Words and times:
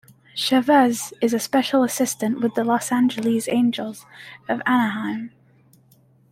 Chavez 0.33 1.13
is 1.21 1.31
a 1.31 1.37
special 1.37 1.83
assistant 1.83 2.39
with 2.41 2.55
the 2.55 2.63
Los 2.63 2.91
Angeles 2.91 3.47
Angels 3.47 4.07
of 4.49 4.59
Anaheim. 4.65 5.29